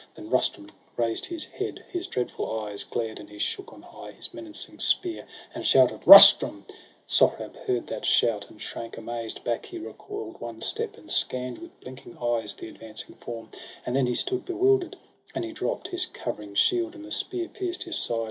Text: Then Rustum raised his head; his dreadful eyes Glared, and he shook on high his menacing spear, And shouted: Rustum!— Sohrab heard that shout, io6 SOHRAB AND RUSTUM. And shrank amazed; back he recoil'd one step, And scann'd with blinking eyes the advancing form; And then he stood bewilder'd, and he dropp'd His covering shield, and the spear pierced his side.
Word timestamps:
Then 0.15 0.31
Rustum 0.31 0.71
raised 0.97 1.27
his 1.27 1.45
head; 1.45 1.85
his 1.87 2.07
dreadful 2.07 2.61
eyes 2.65 2.83
Glared, 2.83 3.19
and 3.19 3.29
he 3.29 3.37
shook 3.37 3.71
on 3.71 3.83
high 3.83 4.11
his 4.13 4.33
menacing 4.33 4.79
spear, 4.79 5.27
And 5.53 5.63
shouted: 5.63 6.07
Rustum!— 6.07 6.65
Sohrab 7.17 7.55
heard 7.67 7.85
that 7.85 8.03
shout, 8.03 8.41
io6 8.41 8.41
SOHRAB 8.41 8.41
AND 8.41 8.41
RUSTUM. 8.41 8.49
And 8.53 8.61
shrank 8.63 8.97
amazed; 8.97 9.43
back 9.43 9.65
he 9.67 9.77
recoil'd 9.77 10.41
one 10.41 10.59
step, 10.61 10.97
And 10.97 11.11
scann'd 11.11 11.59
with 11.59 11.79
blinking 11.81 12.17
eyes 12.17 12.55
the 12.55 12.69
advancing 12.69 13.13
form; 13.13 13.49
And 13.85 13.95
then 13.95 14.07
he 14.07 14.15
stood 14.15 14.43
bewilder'd, 14.43 14.95
and 15.35 15.45
he 15.45 15.53
dropp'd 15.53 15.89
His 15.89 16.07
covering 16.07 16.55
shield, 16.55 16.95
and 16.95 17.05
the 17.05 17.11
spear 17.11 17.47
pierced 17.47 17.83
his 17.83 17.99
side. 17.99 18.19